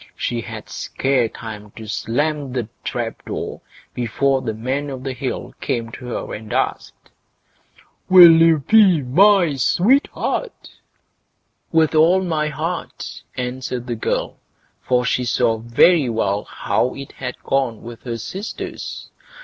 [0.15, 3.61] She had scarce time to slam to the trap door
[3.93, 7.11] before the Man o' the Hill came to her and asked:
[8.09, 10.71] "Will you be my sweetheart?"
[11.71, 14.37] "With all my heart", answered the girl,
[14.81, 19.11] for she saw very well how it had gone with her sisters.